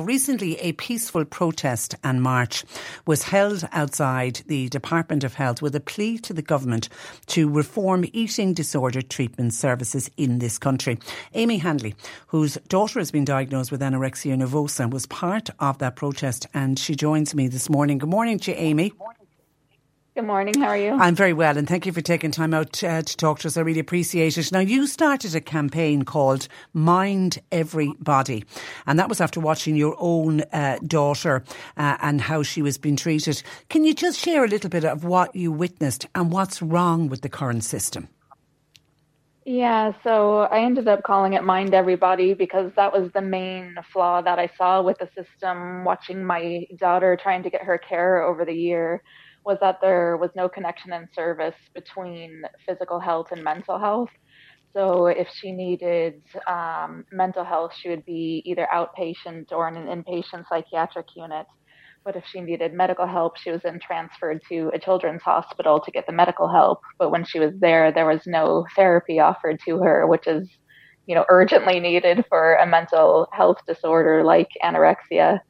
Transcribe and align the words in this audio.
Recently, 0.00 0.58
a 0.60 0.72
peaceful 0.72 1.24
protest 1.24 1.94
and 2.02 2.22
march 2.22 2.64
was 3.06 3.24
held 3.24 3.68
outside 3.72 4.40
the 4.46 4.68
Department 4.70 5.24
of 5.24 5.34
Health 5.34 5.60
with 5.60 5.74
a 5.76 5.80
plea 5.80 6.18
to 6.18 6.32
the 6.32 6.42
government 6.42 6.88
to 7.26 7.50
reform 7.50 8.04
eating 8.12 8.54
disorder 8.54 9.02
treatment 9.02 9.52
services 9.52 10.10
in 10.16 10.38
this 10.38 10.58
country. 10.58 10.98
Amy 11.34 11.58
Handley, 11.58 11.94
whose 12.28 12.54
daughter 12.68 12.98
has 12.98 13.10
been 13.10 13.24
diagnosed 13.24 13.70
with 13.70 13.82
anorexia 13.82 14.36
nervosa, 14.36 14.90
was 14.90 15.06
part 15.06 15.50
of 15.58 15.78
that 15.78 15.96
protest 15.96 16.46
and 16.54 16.78
she 16.78 16.94
joins 16.94 17.34
me 17.34 17.46
this 17.48 17.68
morning. 17.68 17.98
Good 17.98 18.08
morning 18.08 18.38
to 18.40 18.52
you, 18.52 18.56
Amy. 18.56 18.88
Good 18.90 18.98
morning. 18.98 19.19
How 20.28 20.68
are 20.68 20.76
you? 20.76 20.92
I'm 20.92 21.14
very 21.14 21.32
well, 21.32 21.56
and 21.56 21.66
thank 21.66 21.86
you 21.86 21.92
for 21.92 22.02
taking 22.02 22.30
time 22.30 22.52
out 22.52 22.84
uh, 22.84 23.00
to 23.00 23.16
talk 23.16 23.38
to 23.40 23.48
us. 23.48 23.56
I 23.56 23.62
really 23.62 23.80
appreciate 23.80 24.36
it. 24.36 24.52
Now, 24.52 24.58
you 24.60 24.86
started 24.86 25.34
a 25.34 25.40
campaign 25.40 26.04
called 26.04 26.46
Mind 26.74 27.38
Everybody, 27.50 28.44
and 28.86 28.98
that 28.98 29.08
was 29.08 29.20
after 29.20 29.40
watching 29.40 29.76
your 29.76 29.96
own 29.98 30.42
uh, 30.52 30.78
daughter 30.86 31.42
uh, 31.78 31.96
and 32.02 32.20
how 32.20 32.42
she 32.42 32.60
was 32.60 32.76
being 32.76 32.96
treated. 32.96 33.42
Can 33.70 33.84
you 33.84 33.94
just 33.94 34.18
share 34.18 34.44
a 34.44 34.48
little 34.48 34.68
bit 34.68 34.84
of 34.84 35.04
what 35.04 35.34
you 35.34 35.52
witnessed 35.52 36.06
and 36.14 36.30
what's 36.30 36.60
wrong 36.60 37.08
with 37.08 37.22
the 37.22 37.30
current 37.30 37.64
system? 37.64 38.08
Yeah, 39.46 39.92
so 40.04 40.40
I 40.40 40.60
ended 40.60 40.86
up 40.86 41.02
calling 41.02 41.32
it 41.32 41.44
Mind 41.44 41.72
Everybody 41.72 42.34
because 42.34 42.72
that 42.76 42.92
was 42.92 43.10
the 43.14 43.22
main 43.22 43.74
flaw 43.90 44.20
that 44.20 44.38
I 44.38 44.50
saw 44.58 44.82
with 44.82 44.98
the 44.98 45.08
system. 45.16 45.84
Watching 45.84 46.22
my 46.22 46.66
daughter 46.76 47.18
trying 47.20 47.42
to 47.44 47.50
get 47.50 47.62
her 47.62 47.78
care 47.78 48.22
over 48.22 48.44
the 48.44 48.52
year 48.52 49.02
was 49.44 49.58
that 49.60 49.78
there 49.80 50.16
was 50.16 50.30
no 50.36 50.48
connection 50.48 50.92
and 50.92 51.08
service 51.14 51.54
between 51.74 52.42
physical 52.66 53.00
health 53.00 53.28
and 53.32 53.42
mental 53.42 53.78
health. 53.78 54.10
So 54.72 55.06
if 55.06 55.28
she 55.34 55.50
needed 55.50 56.22
um, 56.46 57.04
mental 57.10 57.44
health, 57.44 57.72
she 57.78 57.88
would 57.88 58.04
be 58.04 58.42
either 58.44 58.68
outpatient 58.72 59.50
or 59.50 59.68
in 59.68 59.76
an 59.76 60.02
inpatient 60.02 60.44
psychiatric 60.48 61.06
unit. 61.16 61.46
But 62.04 62.16
if 62.16 62.24
she 62.26 62.40
needed 62.40 62.72
medical 62.72 63.06
help, 63.06 63.36
she 63.36 63.50
was 63.50 63.60
then 63.62 63.78
transferred 63.80 64.40
to 64.48 64.70
a 64.72 64.78
children's 64.78 65.22
hospital 65.22 65.80
to 65.80 65.90
get 65.90 66.06
the 66.06 66.12
medical 66.12 66.48
help. 66.48 66.80
But 66.98 67.10
when 67.10 67.24
she 67.24 67.38
was 67.38 67.52
there, 67.60 67.92
there 67.92 68.06
was 68.06 68.20
no 68.26 68.64
therapy 68.74 69.18
offered 69.18 69.58
to 69.66 69.78
her, 69.78 70.06
which 70.06 70.26
is, 70.26 70.48
you 71.06 71.14
know, 71.14 71.26
urgently 71.28 71.78
needed 71.80 72.24
for 72.28 72.54
a 72.54 72.66
mental 72.66 73.28
health 73.32 73.58
disorder 73.66 74.22
like 74.24 74.48
anorexia. 74.64 75.40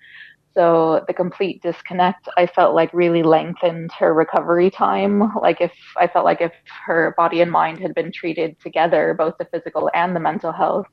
So 0.52 1.05
the 1.06 1.14
complete 1.14 1.62
disconnect, 1.62 2.29
I 2.37 2.47
felt 2.47 2.75
like 2.75 2.93
really 2.93 3.23
lengthened 3.23 3.93
her 3.99 4.12
recovery 4.12 4.70
time. 4.70 5.32
Like 5.41 5.61
if 5.61 5.73
I 5.97 6.08
felt 6.08 6.25
like 6.25 6.41
if 6.41 6.52
her 6.87 7.14
body 7.17 7.41
and 7.41 7.52
mind 7.52 7.79
had 7.79 7.94
been 7.94 8.11
treated 8.12 8.58
together, 8.61 9.14
both 9.17 9.35
the 9.38 9.44
physical 9.47 9.91
and 9.94 10.14
the 10.14 10.20
mental 10.20 10.52
health, 10.52 10.87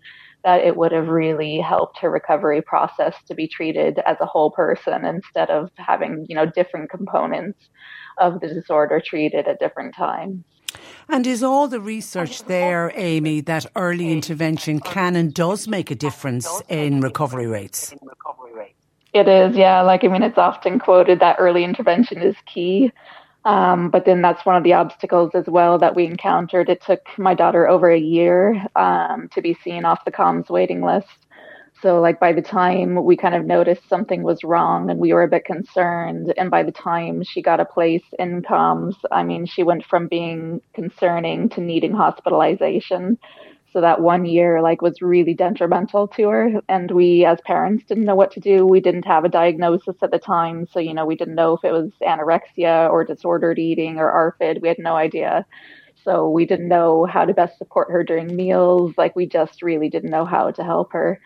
that 0.44 0.62
it 0.62 0.78
would 0.78 0.92
have 0.92 1.08
really 1.08 1.60
helped 1.60 2.00
her 2.00 2.12
recovery 2.12 2.62
process 2.62 3.16
to 3.28 3.34
be 3.34 3.48
treated 3.48 4.00
as 4.06 4.18
a 4.22 4.26
whole 4.26 4.52
person 4.52 5.04
instead 5.04 5.50
of 5.50 5.70
having, 5.78 6.26
you 6.30 6.36
know, 6.36 6.46
different 6.46 6.90
components 6.92 7.70
of 8.20 8.40
the 8.40 8.48
disorder 8.48 9.02
treated 9.04 9.48
at 9.48 9.60
different 9.60 9.96
times. 9.96 10.44
And 11.10 11.26
is 11.26 11.42
all 11.42 11.68
the 11.68 11.80
research 11.80 12.44
there, 12.44 12.92
Amy, 12.96 13.42
that 13.42 13.66
early 13.76 14.12
intervention 14.12 14.80
can 14.80 15.16
and 15.16 15.34
does 15.34 15.68
make 15.68 15.90
a 15.90 15.96
difference 15.96 16.62
in 16.70 17.02
recovery 17.02 17.48
rates? 17.48 17.94
It 19.18 19.28
is, 19.28 19.58
yeah. 19.58 19.82
Like, 19.82 20.04
I 20.04 20.10
mean, 20.10 20.24
it's 20.24 20.38
often 20.38 20.80
quoted 20.80 21.20
that 21.22 21.38
early 21.40 21.64
intervention 21.64 22.22
is 22.22 22.36
key. 22.46 22.92
Um, 23.46 23.90
but 23.90 24.06
then 24.06 24.22
that's 24.22 24.46
one 24.46 24.58
of 24.58 24.64
the 24.64 24.74
obstacles 24.74 25.32
as 25.34 25.46
well 25.48 25.80
that 25.80 25.96
we 25.96 26.06
encountered. 26.06 26.70
It 26.70 26.84
took 26.84 27.02
my 27.18 27.34
daughter 27.34 27.68
over 27.68 27.90
a 27.90 28.00
year 28.00 28.66
um, 28.76 29.30
to 29.34 29.42
be 29.42 29.58
seen 29.64 29.86
off 29.86 30.06
the 30.06 30.12
CAMHS 30.12 30.50
waiting 30.50 30.82
list. 30.84 31.08
So, 31.82 32.02
like, 32.02 32.20
by 32.20 32.34
the 32.34 32.42
time 32.42 33.04
we 33.04 33.16
kind 33.16 33.36
of 33.36 33.46
noticed 33.46 33.88
something 33.90 34.24
was 34.24 34.44
wrong 34.44 34.90
and 34.90 35.00
we 35.00 35.14
were 35.14 35.24
a 35.24 35.28
bit 35.28 35.46
concerned, 35.46 36.34
and 36.38 36.52
by 36.52 36.64
the 36.64 36.72
time 36.72 37.24
she 37.24 37.42
got 37.42 37.60
a 37.60 37.66
place 37.66 38.04
in 38.20 38.42
CAMHS, 38.42 38.96
I 39.12 39.24
mean, 39.24 39.46
she 39.46 39.64
went 39.64 39.86
from 39.86 40.08
being 40.08 40.62
concerning 40.74 41.50
to 41.50 41.62
needing 41.62 41.94
hospitalization. 41.94 43.18
So 43.74 43.82
that 43.82 44.02
one 44.02 44.26
year 44.26 44.62
like 44.62 44.82
was 44.82 45.02
really 45.02 45.34
detrimental 45.34 46.08
to 46.10 46.30
her. 46.30 46.62
And 46.70 46.90
we 46.90 47.26
as 47.26 47.40
parents 47.42 47.84
didn't 47.86 48.06
know 48.06 48.16
what 48.16 48.32
to 48.32 48.40
do. 48.40 48.66
We 48.66 48.80
didn't 48.80 49.06
have 49.06 49.26
a 49.26 49.30
diagnosis 49.30 49.98
at 50.02 50.12
the 50.12 50.20
time. 50.20 50.68
So, 50.72 50.80
you 50.80 50.94
know, 50.94 51.06
we 51.06 51.16
didn't 51.16 51.36
know 51.36 51.54
if 51.56 51.64
it 51.64 51.72
was 51.72 51.92
anorexia 52.02 52.90
or 52.90 53.04
disordered 53.04 53.60
eating 53.60 53.98
or 53.98 54.12
ARFID. 54.12 54.62
We 54.62 54.70
had 54.70 54.80
no 54.80 54.96
idea. 54.96 55.46
So 56.04 56.30
we 56.30 56.46
didn't 56.46 56.70
know 56.70 57.06
how 57.06 57.26
to 57.26 57.34
best 57.34 57.58
support 57.58 57.92
her 57.92 58.04
during 58.04 58.34
meals. 58.34 58.94
Like 58.98 59.16
we 59.16 59.26
just 59.26 59.62
really 59.62 59.90
didn't 59.90 60.12
know 60.12 60.26
how 60.26 60.52
to 60.52 60.64
help 60.64 60.94
her. 60.94 61.20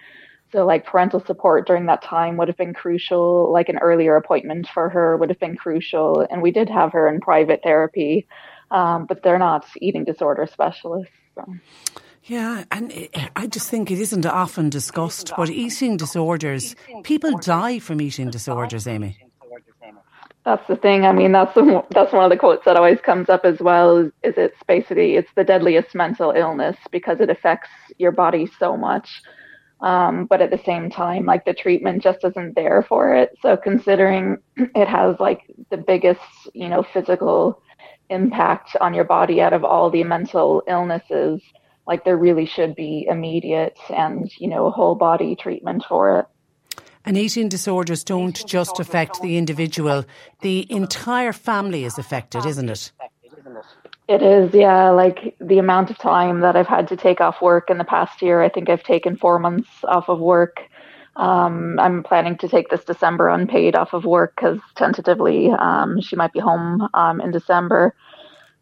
So 0.52 0.66
like 0.66 0.86
parental 0.86 1.24
support 1.24 1.68
during 1.68 1.86
that 1.86 2.02
time 2.02 2.36
would 2.38 2.48
have 2.48 2.58
been 2.58 2.74
crucial. 2.74 3.52
Like 3.54 3.70
an 3.70 3.78
earlier 3.78 4.16
appointment 4.16 4.68
for 4.68 4.90
her 4.90 5.16
would 5.16 5.30
have 5.30 5.40
been 5.40 5.56
crucial. 5.56 6.26
And 6.30 6.42
we 6.42 6.52
did 6.52 6.68
have 6.70 6.92
her 6.94 7.08
in 7.08 7.22
private 7.22 7.62
therapy, 7.64 8.28
um, 8.72 9.06
but 9.06 9.22
they're 9.24 9.40
not 9.40 9.66
eating 9.78 10.04
disorder 10.04 10.48
specialists. 10.52 11.14
So. 11.36 11.46
Yeah, 12.24 12.66
and 12.72 13.10
I 13.36 13.48
just 13.48 13.70
think 13.70 13.90
it 13.90 14.00
isn't 14.00 14.26
often 14.26 14.70
discussed, 14.70 15.34
but 15.36 15.50
eating 15.50 15.98
disorders, 15.98 16.76
people 17.04 17.38
die 17.40 17.80
from 17.80 18.00
eating 18.00 18.30
disorders, 18.30 18.88
Amy. 18.88 19.18
That's 20.44 20.68
the 20.68 20.76
thing. 20.76 21.06
I 21.06 21.12
mean, 21.12 21.32
that's 21.32 21.54
the, 21.54 21.84
that's 21.92 22.14
one 22.14 22.24
of 22.24 22.32
the 22.32 22.38
quotes 22.38 22.66
that 22.66 22.76
always 22.76 23.00
comes 23.02 23.30
up 23.30 23.46
as 23.46 23.60
well. 23.60 23.98
Is, 23.98 24.12
is 24.24 24.34
it's 24.38 24.58
basically 24.68 25.16
it's 25.16 25.30
the 25.36 25.44
deadliest 25.44 25.94
mental 25.94 26.32
illness 26.32 26.78
because 26.92 27.20
it 27.20 27.30
affects 27.30 27.70
your 27.98 28.12
body 28.12 28.50
so 28.60 28.76
much. 28.76 29.22
Um, 29.82 30.26
but 30.26 30.42
at 30.42 30.52
the 30.52 30.62
same 30.64 30.90
time, 30.90 31.26
like 31.26 31.46
the 31.46 31.54
treatment 31.54 32.04
just 32.04 32.24
isn't 32.24 32.56
there 32.56 32.84
for 32.88 33.16
it. 33.16 33.36
So 33.42 33.58
considering 33.58 34.38
it 34.58 34.88
has 34.88 35.16
like 35.20 35.42
the 35.70 35.78
biggest, 35.78 36.22
you 36.54 36.70
know, 36.70 36.84
physical 36.92 37.62
impact 38.10 38.76
on 38.82 38.94
your 38.94 39.06
body 39.06 39.42
out 39.42 39.54
of 39.54 39.64
all 39.64 39.90
the 39.90 40.04
mental 40.04 40.64
illnesses, 40.68 41.42
like 41.88 42.04
there 42.06 42.18
really 42.18 42.46
should 42.46 42.76
be 42.76 43.06
immediate 43.10 43.78
and 43.90 44.32
you 44.38 44.48
know 44.48 44.70
whole 44.72 44.96
body 44.96 45.36
treatment 45.36 45.84
for 45.88 46.20
it. 46.20 46.26
And 47.04 47.18
eating 47.18 47.50
disorders 47.50 48.04
don't 48.04 48.46
just 48.46 48.80
affect 48.80 49.22
the 49.22 49.38
individual. 49.38 50.06
the 50.42 50.72
entire 50.72 51.34
family 51.34 51.84
is 51.84 51.98
affected 51.98 52.46
isn't 52.46 52.70
it? 52.70 52.92
It 54.08 54.22
is 54.22 54.54
yeah. 54.54 54.90
Like 54.90 55.36
the 55.40 55.58
amount 55.58 55.90
of 55.90 55.98
time 55.98 56.42
that 56.42 56.56
i've 56.56 56.68
had 56.68 56.88
to 56.90 56.98
take 56.98 57.22
off 57.22 57.42
work 57.42 57.70
in 57.70 57.78
the 57.78 57.84
past 57.84 58.22
year 58.22 58.42
i 58.42 58.50
think 58.50 58.70
i've 58.70 58.84
taken 58.84 59.16
four 59.16 59.40
months 59.40 59.70
off 59.84 60.10
of 60.10 60.20
work. 60.20 60.62
Um, 61.16 61.78
i'm 61.80 62.04
planning 62.04 62.38
to 62.38 62.48
take 62.48 62.70
this 62.70 62.86
december 62.86 63.28
unpaid 63.28 63.76
off 63.76 63.94
of 63.94 64.06
work 64.06 64.34
because 64.36 64.60
tentatively 64.76 65.50
um, 65.52 66.00
she 66.00 66.16
might 66.16 66.34
be 66.34 66.40
home 66.40 66.88
um, 66.94 67.20
in 67.20 67.32
december. 67.32 67.94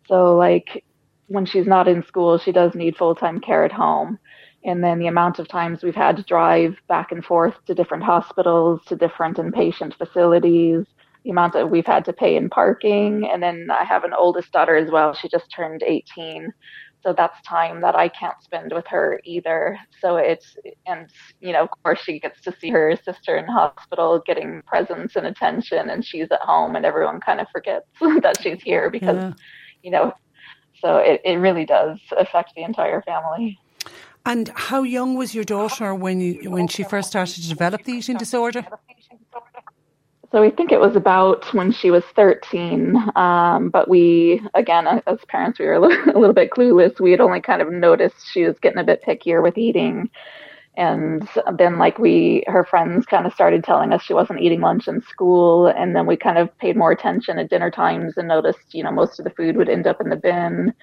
So 0.08 0.36
like 0.36 0.84
when 1.30 1.46
she's 1.46 1.68
not 1.68 1.88
in 1.88 2.04
school, 2.04 2.38
she 2.38 2.52
does 2.52 2.76
need 2.76 2.98
full 2.98 3.16
time 3.16 3.40
care 3.40 3.64
at 3.64 3.72
home. 3.72 4.20
And 4.66 4.84
then 4.84 5.00
the 5.00 5.08
amount 5.08 5.40
of 5.40 5.48
times 5.48 5.84
we've 5.84 5.96
had 5.96 6.18
to 6.18 6.24
drive 6.24 6.76
back 6.90 7.12
and 7.12 7.24
forth 7.24 7.54
to 7.66 7.74
different 7.74 8.04
hospitals, 8.04 8.82
to 8.88 8.96
different 8.96 9.38
inpatient 9.38 9.98
facilities, 9.98 10.86
the 11.24 11.30
amount 11.30 11.54
that 11.54 11.70
we've 11.70 11.86
had 11.86 12.04
to 12.06 12.14
pay 12.14 12.36
in 12.36 12.50
parking. 12.50 13.30
And 13.32 13.42
then 13.42 13.70
I 13.72 13.86
have 13.86 14.04
an 14.04 14.14
oldest 14.18 14.52
daughter 14.52 14.76
as 14.76 14.92
well. 14.92 15.14
She 15.14 15.30
just 15.30 15.50
turned 15.56 15.82
18. 15.86 16.52
So 17.02 17.14
that's 17.14 17.42
time 17.48 17.80
that 17.82 17.96
I 17.96 18.10
can't 18.10 18.42
spend 18.44 18.74
with 18.74 18.86
her 18.88 19.22
either. 19.24 19.80
So 20.02 20.18
it's, 20.18 20.58
and, 20.86 21.10
you 21.40 21.54
know, 21.54 21.64
of 21.64 21.70
course, 21.84 22.02
she 22.02 22.20
gets 22.20 22.42
to 22.42 22.54
see 22.60 22.70
her 22.72 22.98
sister 23.06 23.38
in 23.38 23.46
hospital 23.46 24.22
getting 24.26 24.62
presents 24.68 25.16
and 25.16 25.26
attention, 25.26 25.90
and 25.90 26.04
she's 26.04 26.30
at 26.30 26.42
home, 26.42 26.76
and 26.76 26.86
everyone 26.86 27.22
kind 27.22 27.40
of 27.40 27.48
forgets 27.54 27.88
that 28.22 28.42
she's 28.42 28.62
here 28.62 28.90
because, 28.90 29.16
yeah. 29.16 29.34
you 29.82 29.92
know, 29.92 30.14
so 30.82 30.98
it, 30.98 31.22
it 31.24 31.36
really 31.36 31.66
does 31.66 32.00
affect 32.18 32.56
the 32.56 32.64
entire 32.64 33.02
family. 33.02 33.60
And 34.26 34.52
how 34.54 34.84
young 34.84 35.16
was 35.16 35.34
your 35.34 35.44
daughter 35.44 35.96
when 35.96 36.20
you 36.20 36.52
when 36.52 36.68
she 36.68 36.84
first 36.84 37.10
started 37.10 37.42
to 37.42 37.50
develop 37.50 37.84
the 37.84 37.94
eating 37.94 38.18
disorder? 38.18 38.66
So 40.32 40.44
I 40.44 40.52
think 40.52 40.72
it 40.72 40.80
was 40.80 40.96
about 40.96 41.52
when 41.56 41.72
she 41.72 41.90
was 41.90 42.04
13. 42.16 42.96
Um, 43.16 43.70
but 43.70 43.90
we, 43.90 44.42
again, 44.54 44.86
as 44.88 45.18
parents, 45.28 45.58
we 45.58 45.66
were 45.66 45.74
a 45.74 45.80
little, 45.80 46.04
a 46.16 46.20
little 46.20 46.34
bit 46.34 46.52
clueless. 46.52 47.00
We 47.00 47.12
had 47.12 47.22
only 47.22 47.42
kind 47.42 47.62
of 47.62 47.72
noticed 47.72 48.32
she 48.32 48.44
was 48.44 48.60
getting 48.60 48.78
a 48.78 48.84
bit 48.84 49.04
pickier 49.04 49.42
with 49.42 49.58
eating 49.58 50.10
and 50.80 51.28
then 51.58 51.78
like 51.78 52.00
we 52.00 52.42
her 52.48 52.64
friends 52.64 53.06
kind 53.06 53.28
of 53.28 53.34
started 53.34 53.64
telling 53.64 53.92
us 53.92 54.02
she 54.02 54.14
wasn't 54.14 54.40
eating 54.40 54.62
lunch 54.62 54.88
in 54.88 55.02
school 55.02 55.68
and 55.68 55.94
then 55.94 56.08
we 56.08 56.16
kind 56.16 56.38
of 56.38 56.58
paid 56.58 56.78
more 56.78 56.92
attention 56.92 57.38
at 57.38 57.50
dinner 57.50 57.70
times 57.70 58.14
and 58.18 58.30
noticed 58.30 58.74
you 58.74 58.82
know 58.82 58.92
most 58.92 59.20
of 59.20 59.26
the 59.26 59.32
food 59.32 59.58
would 59.58 59.70
end 59.70 59.86
up 59.86 60.00
in 60.00 60.10
the 60.10 60.16
bin 60.16 60.74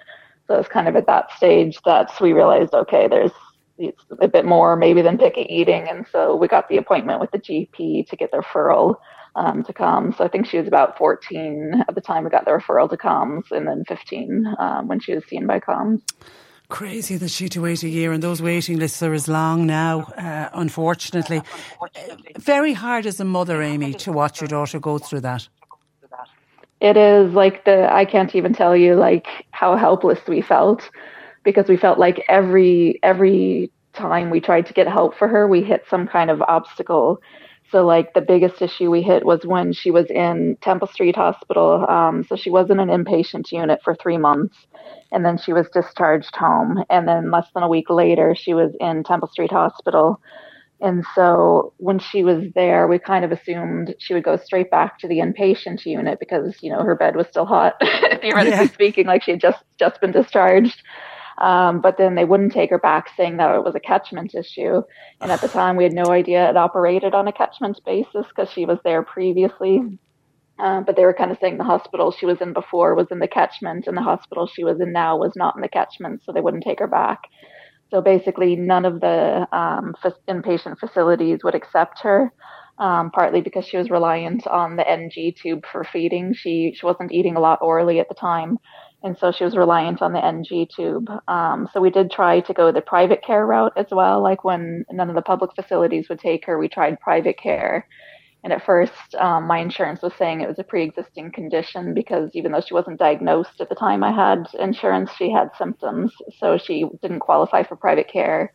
so 0.46 0.54
it 0.54 0.58
was 0.58 0.69
kind 0.69 0.87
of 0.87 0.94
at 0.96 1.06
that 1.06 1.32
stage 1.32 1.81
that 1.87 2.12
we 2.20 2.34
realized 2.34 2.75
okay 2.75 3.08
there's 3.08 3.32
it's 3.78 4.04
a 4.20 4.28
bit 4.28 4.44
more 4.44 4.76
maybe 4.76 5.00
than 5.00 5.19
picky 5.19 5.46
eating 5.48 5.88
and 5.88 6.06
so 6.12 6.37
we 6.37 6.46
got 6.46 6.69
the 6.69 6.76
appointment 6.76 7.19
with 7.19 7.31
the 7.31 7.38
gp 7.38 8.06
to 8.06 8.16
get 8.16 8.31
the 8.31 8.38
referral 8.38 8.96
um, 9.34 9.62
to 9.64 9.72
CAMHS. 9.75 10.16
So 10.16 10.25
I 10.25 10.28
think 10.28 10.46
she 10.46 10.56
was 10.56 10.66
about 10.66 10.96
14 10.96 11.84
at 11.87 11.94
the 11.94 12.00
time 12.00 12.25
we 12.25 12.31
got 12.31 12.46
the 12.46 12.52
referral 12.52 12.88
to 12.88 12.96
CAMHS, 12.96 13.50
and 13.50 13.69
then 13.69 13.84
15 13.87 14.46
um, 14.58 14.88
when 14.88 14.98
she 14.98 15.14
was 15.14 15.26
seen 15.26 15.46
by 15.46 15.60
CAMHS. 15.60 16.00
Crazy 16.68 17.16
that 17.16 17.30
she 17.30 17.44
had 17.44 17.52
to 17.52 17.62
wait 17.62 17.84
a 17.84 17.88
year, 17.88 18.12
and 18.12 18.20
those 18.22 18.42
waiting 18.42 18.78
lists 18.78 19.00
are 19.02 19.14
as 19.14 19.28
long 19.28 19.66
now, 19.66 20.00
uh, 20.18 20.50
unfortunately. 20.52 21.36
unfortunately. 21.36 22.32
Very 22.38 22.72
hard 22.72 23.06
as 23.06 23.20
a 23.20 23.24
mother, 23.24 23.62
Amy, 23.62 23.94
to 23.94 24.12
watch 24.12 24.40
your 24.40 24.48
daughter 24.48 24.80
go 24.80 24.98
through 24.98 25.20
that. 25.20 25.48
It 26.80 26.96
is 26.96 27.32
like 27.32 27.64
the, 27.64 27.92
I 27.92 28.04
can't 28.04 28.34
even 28.34 28.52
tell 28.52 28.76
you 28.76 28.96
like 28.96 29.26
how 29.52 29.76
helpless 29.76 30.18
we 30.26 30.42
felt 30.42 30.90
because 31.44 31.68
we 31.68 31.76
felt 31.76 31.98
like 31.98 32.24
every, 32.28 32.98
every 33.02 33.70
time 33.92 34.30
we 34.30 34.40
tried 34.40 34.66
to 34.66 34.72
get 34.72 34.88
help 34.88 35.16
for 35.16 35.28
her, 35.28 35.46
we 35.46 35.62
hit 35.62 35.84
some 35.88 36.06
kind 36.06 36.30
of 36.30 36.42
obstacle. 36.42 37.20
So, 37.70 37.84
like, 37.84 38.14
the 38.14 38.20
biggest 38.20 38.62
issue 38.62 38.90
we 38.90 39.02
hit 39.02 39.24
was 39.24 39.40
when 39.44 39.72
she 39.72 39.90
was 39.90 40.06
in 40.10 40.56
Temple 40.62 40.88
Street 40.88 41.16
Hospital. 41.16 41.84
Um, 41.88 42.24
so, 42.28 42.36
she 42.36 42.50
was 42.50 42.70
in 42.70 42.78
an 42.78 42.88
inpatient 42.88 43.50
unit 43.52 43.80
for 43.84 43.94
three 43.94 44.18
months 44.18 44.56
and 45.12 45.24
then 45.24 45.38
she 45.38 45.52
was 45.52 45.66
discharged 45.72 46.34
home. 46.36 46.84
And 46.90 47.06
then 47.06 47.30
less 47.30 47.46
than 47.54 47.62
a 47.62 47.68
week 47.68 47.90
later, 47.90 48.34
she 48.36 48.54
was 48.54 48.72
in 48.80 49.04
Temple 49.04 49.28
Street 49.28 49.52
Hospital. 49.52 50.20
And 50.80 51.04
so 51.14 51.72
when 51.79 51.98
she 51.98 52.22
was 52.22 52.44
there, 52.55 52.86
we 52.86 52.98
kind 52.98 53.24
of 53.24 53.32
assumed 53.32 53.94
she 53.98 54.12
would 54.12 54.24
go 54.24 54.36
straight 54.36 54.70
back 54.70 54.98
to 54.98 55.08
the 55.08 55.19
inpatient 55.19 55.86
unit 55.86 56.20
because, 56.20 56.56
you 56.60 56.70
know, 56.70 56.82
her 56.82 56.94
bed 56.94 57.17
was 57.17 57.26
still 57.29 57.46
hot, 57.46 57.74
theoretically 58.20 58.50
yeah. 58.50 58.67
speaking, 58.67 59.06
like 59.06 59.22
she 59.22 59.31
had 59.31 59.41
just, 59.41 59.62
just 59.79 60.00
been 60.00 60.12
discharged. 60.12 60.82
Um, 61.38 61.81
but 61.81 61.98
then 61.98 62.14
they 62.14 62.24
wouldn't 62.24 62.52
take 62.52 62.70
her 62.70 62.78
back, 62.78 63.08
saying 63.16 63.36
that 63.38 63.55
it 63.55 63.64
was 63.64 63.74
a 63.74 63.81
catchment 63.81 64.34
issue. 64.34 64.82
And 65.20 65.32
at 65.32 65.40
the 65.40 65.48
time, 65.60 65.76
we 65.76 65.84
had 65.84 65.93
no 65.93 66.10
idea 66.10 66.48
it 66.50 66.56
operated 66.56 67.14
on 67.14 67.28
a 67.28 67.32
catchment 67.32 67.81
basis 67.84 68.26
because 68.28 68.50
she 68.50 68.64
was 68.66 68.78
there 68.84 69.02
previously. 69.02 69.82
Uh, 70.58 70.81
but 70.81 70.96
they 70.96 71.05
were 71.05 71.12
kind 71.14 71.31
of 71.31 71.38
saying 71.40 71.58
the 71.58 71.64
hospital 71.64 72.10
she 72.10 72.24
was 72.26 72.40
in 72.40 72.52
before 72.52 72.94
was 72.94 73.08
in 73.10 73.19
the 73.19 73.28
catchment, 73.28 73.86
and 73.86 73.96
the 73.96 74.02
hospital 74.02 74.46
she 74.46 74.64
was 74.64 74.81
in 74.81 74.93
now 74.93 75.16
was 75.16 75.32
not 75.36 75.55
in 75.55 75.60
the 75.60 75.69
catchment, 75.69 76.22
so 76.24 76.32
they 76.32 76.40
wouldn't 76.40 76.64
take 76.64 76.78
her 76.78 76.86
back. 76.86 77.20
So 77.90 78.00
basically, 78.00 78.56
none 78.56 78.84
of 78.84 79.00
the 79.00 79.46
um, 79.52 79.94
inpatient 80.28 80.78
facilities 80.78 81.40
would 81.44 81.55
accept 81.55 82.00
her, 82.02 82.32
um, 82.78 83.10
partly 83.10 83.43
because 83.43 83.66
she 83.66 83.76
was 83.76 83.90
reliant 83.90 84.46
on 84.46 84.76
the 84.76 84.88
NG 84.88 85.34
tube 85.40 85.64
for 85.70 85.84
feeding. 85.84 86.34
She 86.34 86.74
she 86.74 86.86
wasn't 86.86 87.12
eating 87.12 87.36
a 87.36 87.40
lot 87.40 87.60
orally 87.62 88.00
at 88.00 88.08
the 88.08 88.14
time, 88.14 88.58
and 89.03 89.17
so 89.19 89.31
she 89.31 89.44
was 89.44 89.56
reliant 89.56 90.03
on 90.03 90.12
the 90.12 90.24
NG 90.24 90.67
tube. 90.74 91.08
Um, 91.29 91.69
so 91.72 91.81
we 91.81 91.91
did 91.91 92.10
try 92.10 92.41
to 92.41 92.55
go 92.55 92.72
the 92.72 92.81
private 92.81 93.22
care 93.24 93.46
route 93.46 93.72
as 93.76 93.86
well. 93.91 94.22
Like 94.22 94.44
when 94.44 94.84
none 94.91 95.08
of 95.08 95.15
the 95.15 95.22
public 95.22 95.55
facilities 95.55 96.08
would 96.08 96.19
take 96.19 96.44
her, 96.46 96.58
we 96.58 96.69
tried 96.69 97.00
private 97.00 97.38
care 97.38 97.86
and 98.46 98.53
at 98.53 98.65
first, 98.65 99.17
um, 99.19 99.48
my 99.48 99.58
insurance 99.58 100.03
was 100.03 100.12
saying 100.17 100.41
it 100.41 100.46
was 100.46 100.60
a 100.60 100.62
pre 100.62 100.84
existing 100.84 101.32
condition 101.32 101.94
because 101.94 102.31
even 102.34 102.53
though 102.53 102.60
she 102.60 102.74
wasn't 102.74 103.00
diagnosed 103.00 103.60
at 103.60 103.69
the 103.69 103.74
time 103.74 104.05
I 104.05 104.12
had 104.12 104.46
insurance, 104.60 105.10
she 105.19 105.32
had 105.32 105.50
symptoms. 105.58 106.12
So 106.38 106.56
she 106.56 106.84
didn't 107.03 107.19
qualify 107.19 107.65
for 107.65 107.74
private 107.74 108.06
care. 108.08 108.53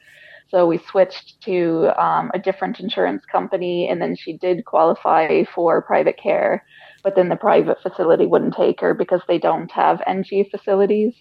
So 0.48 0.66
we 0.66 0.78
switched 0.78 1.42
to 1.42 1.90
um, 2.02 2.32
a 2.34 2.40
different 2.40 2.80
insurance 2.80 3.26
company, 3.26 3.90
and 3.90 4.02
then 4.02 4.16
she 4.16 4.38
did 4.38 4.64
qualify 4.64 5.44
for 5.54 5.82
private 5.82 6.18
care. 6.18 6.66
But 7.04 7.16
then 7.16 7.30
the 7.30 7.36
private 7.36 7.78
facility 7.82 8.26
wouldn't 8.28 8.56
take 8.56 8.80
her 8.82 8.94
because 8.94 9.22
they 9.28 9.40
don't 9.40 9.72
have 9.72 10.02
NG 10.08 10.46
facilities. 10.52 11.14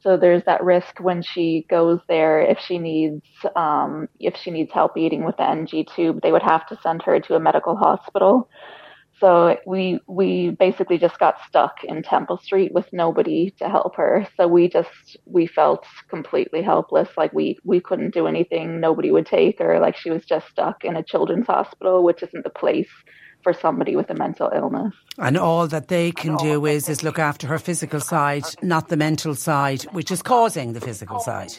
So 0.00 0.16
there's 0.16 0.44
that 0.44 0.62
risk 0.62 1.00
when 1.00 1.22
she 1.22 1.66
goes 1.70 2.00
there 2.08 2.40
if 2.40 2.58
she 2.58 2.78
needs 2.78 3.22
um, 3.56 4.08
if 4.20 4.36
she 4.36 4.50
needs 4.50 4.72
help 4.72 4.96
eating 4.96 5.24
with 5.24 5.36
the 5.38 5.48
NG 5.48 5.86
tube, 5.94 6.20
they 6.22 6.32
would 6.32 6.42
have 6.42 6.66
to 6.68 6.78
send 6.82 7.02
her 7.02 7.20
to 7.20 7.34
a 7.34 7.40
medical 7.40 7.76
hospital. 7.76 8.48
so 9.20 9.56
we 9.66 10.00
we 10.08 10.50
basically 10.58 10.98
just 10.98 11.18
got 11.18 11.36
stuck 11.48 11.84
in 11.84 12.02
Temple 12.02 12.38
Street 12.38 12.72
with 12.74 12.86
nobody 12.92 13.50
to 13.58 13.68
help 13.68 13.96
her. 13.96 14.26
So 14.36 14.48
we 14.48 14.68
just 14.68 15.16
we 15.26 15.46
felt 15.46 15.84
completely 16.10 16.62
helpless. 16.62 17.08
Like 17.16 17.32
we 17.32 17.58
we 17.64 17.80
couldn't 17.80 18.14
do 18.14 18.26
anything. 18.26 18.80
Nobody 18.80 19.10
would 19.12 19.26
take 19.26 19.58
her. 19.60 19.78
Like 19.80 19.96
she 19.96 20.10
was 20.10 20.24
just 20.26 20.48
stuck 20.48 20.84
in 20.84 20.96
a 20.96 21.02
children's 21.04 21.46
hospital, 21.46 22.02
which 22.04 22.22
isn't 22.22 22.44
the 22.44 22.50
place 22.50 22.90
for 23.44 23.52
somebody 23.52 23.94
with 23.94 24.10
a 24.10 24.14
mental 24.14 24.50
illness. 24.52 24.92
And 25.18 25.38
all 25.38 25.68
that 25.68 25.86
they 25.86 26.10
can 26.10 26.36
do 26.38 26.66
is 26.66 26.88
is 26.88 27.04
look 27.04 27.20
after 27.20 27.46
her 27.46 27.60
physical 27.60 28.00
side, 28.00 28.44
not 28.62 28.88
the 28.88 28.96
mental 28.96 29.36
side, 29.36 29.82
which 29.92 30.10
is 30.10 30.22
causing 30.22 30.72
the 30.72 30.80
physical 30.80 31.20
side. 31.20 31.52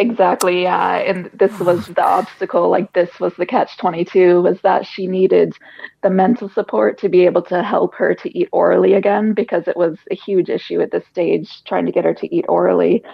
Exactly, 0.00 0.62
yeah. 0.62 0.96
And 0.96 1.30
this 1.32 1.56
was 1.60 1.88
oh. 1.88 1.92
the 1.92 2.04
obstacle, 2.04 2.68
like 2.68 2.92
this 2.92 3.20
was 3.20 3.32
the 3.36 3.46
catch 3.46 3.76
22 3.78 4.42
was 4.42 4.60
that 4.62 4.84
she 4.84 5.06
needed 5.06 5.54
the 6.02 6.10
mental 6.10 6.48
support 6.48 6.98
to 6.98 7.08
be 7.08 7.24
able 7.24 7.42
to 7.42 7.62
help 7.62 7.94
her 7.94 8.14
to 8.16 8.38
eat 8.38 8.48
orally 8.50 8.94
again 8.94 9.32
because 9.32 9.68
it 9.68 9.76
was 9.76 9.96
a 10.10 10.16
huge 10.16 10.48
issue 10.48 10.80
at 10.80 10.90
this 10.90 11.06
stage 11.06 11.62
trying 11.64 11.86
to 11.86 11.92
get 11.92 12.04
her 12.04 12.14
to 12.14 12.34
eat 12.34 12.44
orally. 12.48 13.04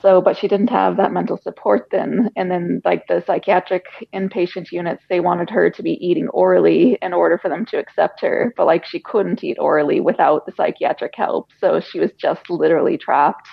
So, 0.00 0.22
but 0.22 0.36
she 0.36 0.48
didn't 0.48 0.70
have 0.70 0.96
that 0.96 1.12
mental 1.12 1.38
support 1.42 1.88
then. 1.90 2.30
And 2.34 2.50
then, 2.50 2.80
like 2.84 3.06
the 3.06 3.22
psychiatric 3.26 3.84
inpatient 4.14 4.72
units, 4.72 5.04
they 5.10 5.20
wanted 5.20 5.50
her 5.50 5.70
to 5.70 5.82
be 5.82 5.92
eating 6.04 6.28
orally 6.28 6.98
in 7.02 7.12
order 7.12 7.38
for 7.38 7.48
them 7.48 7.66
to 7.66 7.78
accept 7.78 8.20
her. 8.22 8.54
But 8.56 8.66
like 8.66 8.86
she 8.86 9.00
couldn't 9.00 9.44
eat 9.44 9.58
orally 9.60 10.00
without 10.00 10.46
the 10.46 10.52
psychiatric 10.52 11.12
help. 11.14 11.50
So 11.58 11.80
she 11.80 12.00
was 12.00 12.12
just 12.18 12.48
literally 12.48 12.96
trapped. 12.96 13.46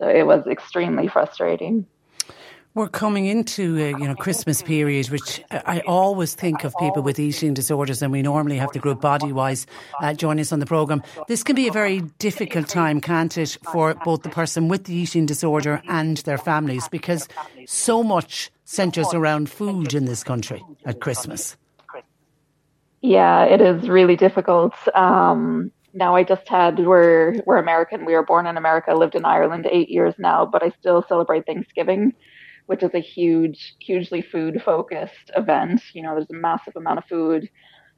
So 0.00 0.08
it 0.08 0.26
was 0.26 0.46
extremely 0.46 1.08
frustrating. 1.08 1.86
We're 2.72 2.88
coming 2.88 3.26
into 3.26 3.76
a, 3.78 3.88
you 3.90 4.06
know 4.06 4.14
Christmas 4.14 4.62
period, 4.62 5.10
which 5.10 5.42
I 5.50 5.80
always 5.88 6.36
think 6.36 6.62
of 6.62 6.72
people 6.78 7.02
with 7.02 7.18
eating 7.18 7.52
disorders, 7.52 8.00
and 8.00 8.12
we 8.12 8.22
normally 8.22 8.58
have 8.58 8.70
the 8.70 8.78
group 8.78 9.00
Bodywhys 9.00 9.66
uh, 10.00 10.14
join 10.14 10.38
us 10.38 10.52
on 10.52 10.60
the 10.60 10.66
program. 10.66 11.02
This 11.26 11.42
can 11.42 11.56
be 11.56 11.66
a 11.66 11.72
very 11.72 12.00
difficult 12.20 12.68
time, 12.68 13.00
can't 13.00 13.36
it, 13.36 13.58
for 13.72 13.94
both 14.04 14.22
the 14.22 14.28
person 14.28 14.68
with 14.68 14.84
the 14.84 14.94
eating 14.94 15.26
disorder 15.26 15.82
and 15.88 16.18
their 16.18 16.38
families, 16.38 16.86
because 16.88 17.26
so 17.66 18.04
much 18.04 18.52
centres 18.64 19.12
around 19.12 19.50
food 19.50 19.92
in 19.92 20.04
this 20.04 20.22
country 20.22 20.62
at 20.84 21.00
Christmas. 21.00 21.56
Yeah, 23.00 23.46
it 23.46 23.60
is 23.60 23.88
really 23.88 24.14
difficult. 24.14 24.74
Um, 24.94 25.72
now 25.92 26.14
I 26.14 26.22
just 26.22 26.48
had 26.48 26.78
we're 26.78 27.42
we're 27.46 27.56
American. 27.56 28.04
We 28.04 28.12
were 28.12 28.24
born 28.24 28.46
in 28.46 28.56
America, 28.56 28.94
lived 28.94 29.16
in 29.16 29.24
Ireland 29.24 29.66
eight 29.68 29.88
years 29.88 30.14
now, 30.18 30.46
but 30.46 30.62
I 30.62 30.70
still 30.78 31.04
celebrate 31.08 31.46
Thanksgiving 31.46 32.14
which 32.70 32.84
is 32.84 32.94
a 32.94 33.00
huge, 33.00 33.74
hugely 33.80 34.22
food 34.22 34.62
focused 34.64 35.32
event. 35.36 35.82
You 35.92 36.04
know, 36.04 36.14
there's 36.14 36.30
a 36.30 36.34
massive 36.34 36.76
amount 36.76 36.98
of 36.98 37.04
food. 37.06 37.50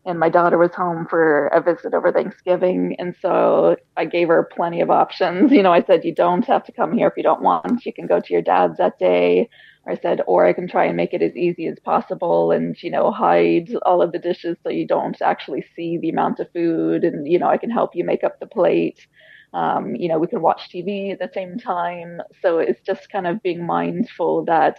And 0.06 0.18
my 0.18 0.30
daughter 0.30 0.56
was 0.56 0.72
home 0.74 1.06
for 1.10 1.48
a 1.48 1.60
visit 1.60 1.92
over 1.92 2.10
Thanksgiving. 2.10 2.96
And 2.98 3.14
so 3.20 3.76
I 3.98 4.06
gave 4.06 4.28
her 4.28 4.48
plenty 4.56 4.80
of 4.80 4.88
options. 4.90 5.52
You 5.52 5.62
know, 5.62 5.74
I 5.74 5.82
said, 5.82 6.06
you 6.06 6.14
don't 6.14 6.46
have 6.46 6.64
to 6.64 6.72
come 6.72 6.94
here 6.96 7.08
if 7.08 7.18
you 7.18 7.22
don't 7.22 7.42
want. 7.42 7.84
You 7.84 7.92
can 7.92 8.06
go 8.06 8.18
to 8.18 8.32
your 8.32 8.40
dad's 8.40 8.78
that 8.78 8.98
day. 8.98 9.50
I 9.86 9.94
said, 9.94 10.22
or 10.26 10.46
I 10.46 10.54
can 10.54 10.66
try 10.66 10.86
and 10.86 10.96
make 10.96 11.12
it 11.12 11.20
as 11.20 11.36
easy 11.36 11.66
as 11.66 11.78
possible 11.84 12.50
and, 12.50 12.74
you 12.82 12.90
know, 12.90 13.10
hide 13.10 13.74
all 13.84 14.00
of 14.00 14.12
the 14.12 14.18
dishes 14.18 14.56
so 14.62 14.70
you 14.70 14.86
don't 14.86 15.20
actually 15.20 15.66
see 15.76 15.98
the 15.98 16.08
amount 16.08 16.40
of 16.40 16.50
food. 16.54 17.04
And, 17.04 17.30
you 17.30 17.38
know, 17.38 17.48
I 17.48 17.58
can 17.58 17.70
help 17.70 17.94
you 17.94 18.04
make 18.04 18.24
up 18.24 18.40
the 18.40 18.46
plate. 18.46 19.06
Um, 19.52 19.94
you 19.94 20.08
know, 20.08 20.18
we 20.18 20.26
can 20.26 20.42
watch 20.42 20.70
TV 20.70 21.12
at 21.12 21.18
the 21.18 21.30
same 21.34 21.58
time. 21.58 22.20
So 22.40 22.58
it's 22.58 22.80
just 22.82 23.10
kind 23.10 23.26
of 23.26 23.42
being 23.42 23.66
mindful 23.66 24.44
that 24.46 24.78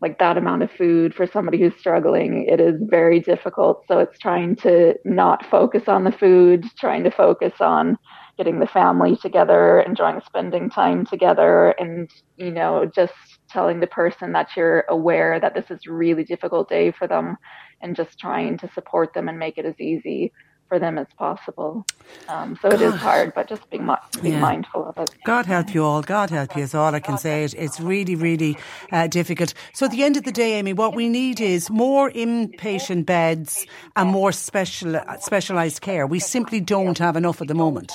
like 0.00 0.18
that 0.18 0.36
amount 0.36 0.62
of 0.64 0.70
food 0.72 1.14
for 1.14 1.26
somebody 1.28 1.60
who's 1.60 1.76
struggling, 1.78 2.44
it 2.48 2.60
is 2.60 2.74
very 2.90 3.20
difficult. 3.20 3.84
So 3.86 4.00
it's 4.00 4.18
trying 4.18 4.56
to 4.56 4.94
not 5.04 5.46
focus 5.46 5.84
on 5.86 6.02
the 6.02 6.10
food, 6.10 6.64
trying 6.76 7.04
to 7.04 7.10
focus 7.10 7.52
on 7.60 7.96
getting 8.36 8.58
the 8.58 8.66
family 8.66 9.16
together, 9.16 9.80
enjoying 9.80 10.20
spending 10.26 10.68
time 10.70 11.06
together, 11.06 11.70
and 11.78 12.10
you 12.36 12.50
know, 12.50 12.90
just 12.92 13.12
telling 13.48 13.78
the 13.78 13.86
person 13.86 14.32
that 14.32 14.48
you're 14.56 14.84
aware 14.88 15.38
that 15.38 15.54
this 15.54 15.70
is 15.70 15.86
really 15.86 16.24
difficult 16.24 16.68
day 16.68 16.90
for 16.90 17.06
them, 17.06 17.36
and 17.80 17.94
just 17.94 18.18
trying 18.18 18.58
to 18.58 18.72
support 18.72 19.14
them 19.14 19.28
and 19.28 19.38
make 19.38 19.56
it 19.56 19.66
as 19.66 19.78
easy 19.80 20.32
for 20.72 20.78
them 20.78 20.96
as 20.96 21.06
possible. 21.18 21.84
Um, 22.28 22.58
so 22.62 22.68
it 22.68 22.80
is 22.80 22.94
hard, 22.94 23.34
but 23.34 23.46
just 23.46 23.68
being, 23.68 23.86
being 24.22 24.34
yeah. 24.34 24.40
mindful 24.40 24.86
of 24.86 24.96
it. 24.96 25.10
God 25.26 25.44
help 25.44 25.74
you 25.74 25.84
all. 25.84 26.00
God 26.00 26.30
help 26.30 26.56
you 26.56 26.62
is 26.62 26.74
all 26.74 26.94
I 26.94 27.00
can 27.00 27.18
say. 27.18 27.44
It, 27.44 27.52
it's 27.58 27.78
really, 27.78 28.14
really 28.14 28.56
uh, 28.90 29.06
difficult. 29.06 29.52
So 29.74 29.84
at 29.84 29.92
the 29.92 30.02
end 30.02 30.16
of 30.16 30.24
the 30.24 30.32
day, 30.32 30.54
Amy, 30.54 30.72
what 30.72 30.94
we 30.94 31.10
need 31.10 31.42
is 31.42 31.68
more 31.68 32.10
inpatient 32.10 33.04
beds 33.04 33.66
and 33.96 34.08
more 34.08 34.32
special 34.32 34.98
specialised 35.20 35.82
care. 35.82 36.06
We 36.06 36.20
simply 36.20 36.60
don't 36.60 36.96
have 36.96 37.16
enough 37.16 37.42
at 37.42 37.48
the 37.48 37.54
moment. 37.54 37.92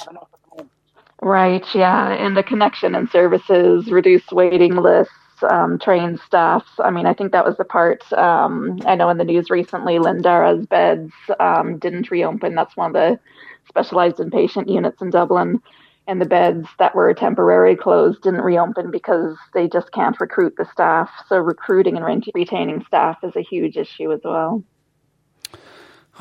Right, 1.24 1.66
yeah. 1.74 2.10
And 2.10 2.38
the 2.38 2.44
connection 2.44 2.94
and 2.94 3.10
services, 3.10 3.90
reduced 3.90 4.32
waiting 4.32 4.76
lists, 4.76 5.12
um, 5.44 5.80
trained 5.80 6.20
staff. 6.20 6.66
I 6.80 6.92
mean, 6.92 7.06
I 7.06 7.14
think 7.14 7.32
that 7.32 7.46
was 7.46 7.58
the 7.58 7.66
part 7.66 8.12
um, 8.14 8.80
I 8.86 8.96
know 8.96 9.10
in 9.10 9.18
the 9.18 9.24
news 9.24 9.50
recently. 9.50 10.00
Linn 10.00 10.22
Dara's 10.22 10.66
beds 10.66 11.14
um, 11.40 11.78
didn't 11.78 12.12
reopen. 12.12 12.56
That's 12.56 12.76
one 12.76 12.88
of 12.88 12.94
the 12.94 13.20
specialized 13.68 14.18
inpatient 14.18 14.72
units 14.72 15.02
in 15.02 15.10
Dublin. 15.10 15.62
And 16.10 16.22
the 16.22 16.26
beds 16.26 16.68
that 16.80 16.96
were 16.96 17.14
temporarily 17.14 17.76
closed 17.76 18.22
didn't 18.22 18.42
reopen 18.42 18.92
because 18.92 19.36
they 19.54 19.68
just 19.68 19.92
can't 19.92 20.18
recruit 20.22 20.54
the 20.58 20.66
staff. 20.72 21.10
So 21.28 21.38
recruiting 21.38 21.98
and 21.98 22.06
re- 22.06 22.32
retaining 22.34 22.86
staff 22.88 23.18
is 23.24 23.36
a 23.36 23.42
huge 23.42 23.76
issue 23.76 24.14
as 24.14 24.22
well. 24.24 24.64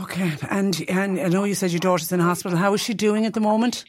Okay, 0.00 0.32
and 0.50 0.84
and 0.88 1.20
I 1.20 1.28
know 1.28 1.44
you 1.44 1.54
said 1.54 1.70
your 1.70 1.80
daughter's 1.80 2.12
in 2.12 2.20
hospital. 2.20 2.58
How 2.58 2.74
is 2.74 2.80
she 2.80 2.92
doing 2.92 3.24
at 3.24 3.32
the 3.32 3.40
moment? 3.40 3.84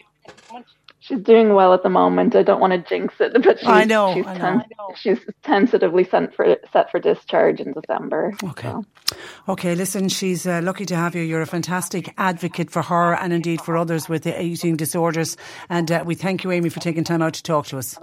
She's 1.07 1.19
doing 1.19 1.53
well 1.53 1.73
at 1.73 1.83
the 1.83 1.89
moment. 1.89 2.35
I 2.35 2.43
don't 2.43 2.59
want 2.59 2.73
to 2.73 2.89
jinx 2.89 3.15
it, 3.19 3.33
but 3.43 3.59
she's, 3.59 3.67
I 3.67 3.85
know, 3.85 4.13
she's, 4.13 4.25
I 4.25 4.37
know. 4.37 4.63
she's 4.95 5.19
tentatively 5.43 6.03
sent 6.03 6.35
for 6.35 6.57
set 6.71 6.91
for 6.91 6.99
discharge 6.99 7.59
in 7.59 7.73
December. 7.73 8.33
Okay. 8.43 8.69
So. 8.69 8.85
Okay, 9.47 9.75
listen, 9.75 10.09
she's 10.09 10.45
uh, 10.45 10.61
lucky 10.63 10.85
to 10.85 10.95
have 10.95 11.15
you. 11.15 11.21
You're 11.21 11.41
a 11.41 11.47
fantastic 11.47 12.13
advocate 12.17 12.69
for 12.69 12.81
her 12.81 13.13
and 13.15 13.31
indeed 13.31 13.61
for 13.61 13.77
others 13.77 14.09
with 14.09 14.23
the 14.23 14.41
eating 14.41 14.75
disorders. 14.75 15.37
And 15.69 15.91
uh, 15.91 16.03
we 16.05 16.15
thank 16.15 16.43
you, 16.43 16.51
Amy, 16.51 16.69
for 16.69 16.79
taking 16.79 17.03
time 17.03 17.21
out 17.21 17.33
to 17.35 17.43
talk 17.43 17.67
to 17.67 17.77
us. 17.77 17.97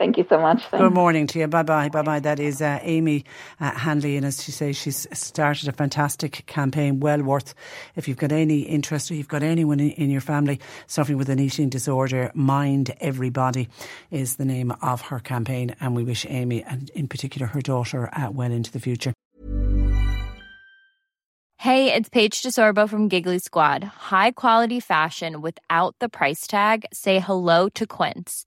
Thank 0.00 0.16
you 0.16 0.24
so 0.30 0.40
much. 0.40 0.62
Thanks. 0.70 0.82
Good 0.82 0.94
morning 0.94 1.26
to 1.26 1.40
you. 1.40 1.46
Bye 1.46 1.62
bye. 1.62 1.90
Bye 1.90 2.00
bye. 2.00 2.20
That 2.20 2.40
is 2.40 2.62
uh, 2.62 2.78
Amy 2.80 3.26
uh, 3.60 3.72
Hanley. 3.72 4.16
And 4.16 4.24
as 4.24 4.42
she 4.42 4.50
says, 4.50 4.74
she's 4.74 5.06
started 5.12 5.68
a 5.68 5.72
fantastic 5.72 6.46
campaign, 6.46 7.00
well 7.00 7.22
worth. 7.22 7.52
If 7.96 8.08
you've 8.08 8.16
got 8.16 8.32
any 8.32 8.60
interest 8.60 9.10
or 9.10 9.14
you've 9.14 9.28
got 9.28 9.42
anyone 9.42 9.78
in, 9.78 9.90
in 9.90 10.08
your 10.08 10.22
family 10.22 10.58
suffering 10.86 11.18
with 11.18 11.28
an 11.28 11.38
eating 11.38 11.68
disorder, 11.68 12.30
Mind 12.32 12.96
Everybody 12.98 13.68
is 14.10 14.36
the 14.36 14.46
name 14.46 14.72
of 14.80 15.02
her 15.02 15.18
campaign. 15.20 15.76
And 15.80 15.94
we 15.94 16.02
wish 16.02 16.24
Amy, 16.30 16.62
and 16.62 16.88
in 16.94 17.06
particular 17.06 17.48
her 17.48 17.60
daughter, 17.60 18.08
uh, 18.14 18.30
well 18.30 18.50
into 18.50 18.72
the 18.72 18.80
future. 18.80 19.12
Hey, 21.58 21.92
it's 21.92 22.08
Paige 22.08 22.40
DeSorbo 22.40 22.88
from 22.88 23.08
Giggly 23.08 23.38
Squad. 23.38 23.84
High 23.84 24.30
quality 24.30 24.80
fashion 24.80 25.42
without 25.42 25.94
the 25.98 26.08
price 26.08 26.46
tag? 26.46 26.86
Say 26.90 27.18
hello 27.18 27.68
to 27.74 27.86
Quince. 27.86 28.46